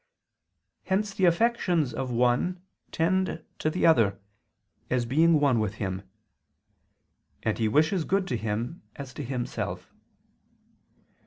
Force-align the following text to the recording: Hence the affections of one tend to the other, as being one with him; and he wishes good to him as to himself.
Hence 0.85 1.13
the 1.13 1.25
affections 1.25 1.93
of 1.93 2.09
one 2.09 2.63
tend 2.91 3.45
to 3.59 3.69
the 3.69 3.85
other, 3.85 4.19
as 4.89 5.05
being 5.05 5.39
one 5.39 5.59
with 5.59 5.75
him; 5.75 6.01
and 7.43 7.59
he 7.59 7.67
wishes 7.67 8.03
good 8.03 8.27
to 8.29 8.35
him 8.35 8.81
as 8.95 9.13
to 9.13 9.23
himself. 9.23 9.93